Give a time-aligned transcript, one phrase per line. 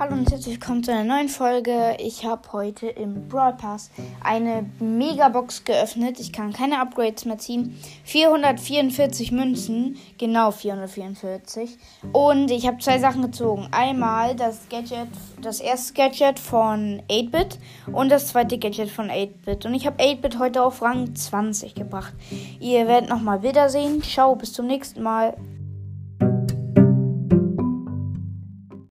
[0.00, 1.96] Hallo und herzlich willkommen zu einer neuen Folge.
[1.98, 3.90] Ich habe heute im Brawl Pass
[4.22, 6.20] eine Megabox geöffnet.
[6.20, 7.76] Ich kann keine Upgrades mehr ziehen.
[8.04, 11.76] 444 Münzen, genau 444.
[12.12, 13.66] Und ich habe zwei Sachen gezogen.
[13.72, 15.08] Einmal das Gadget,
[15.42, 17.58] das erste Gadget von 8-Bit
[17.92, 19.66] und das zweite Gadget von 8-Bit.
[19.66, 22.14] Und ich habe 8-Bit heute auf Rang 20 gebracht.
[22.60, 24.00] Ihr werdet nochmal Bilder sehen.
[24.04, 25.34] Ciao, bis zum nächsten Mal.